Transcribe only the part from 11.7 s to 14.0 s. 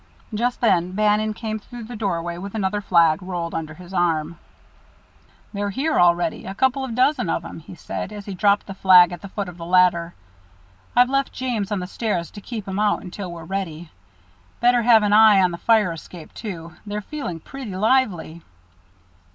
on the stairs to keep 'em out until we're ready.